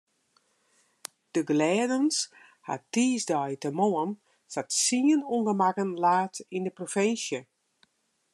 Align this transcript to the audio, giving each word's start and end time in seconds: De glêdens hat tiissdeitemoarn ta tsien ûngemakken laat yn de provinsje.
De 1.35 1.41
glêdens 1.49 2.17
hat 2.67 2.83
tiissdeitemoarn 2.93 4.11
ta 4.51 4.61
tsien 4.71 5.21
ûngemakken 5.35 5.91
laat 6.03 6.35
yn 6.55 6.65
de 6.67 6.71
provinsje. 6.77 7.39